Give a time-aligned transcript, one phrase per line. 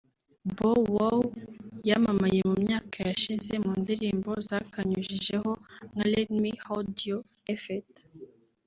[0.55, 1.19] Bow Wow
[1.89, 5.51] yamamaye mu myaka yashize mu ndirimbo zakanyujijeho
[5.93, 7.19] nka Let Me Hold You
[7.61, 7.87] ft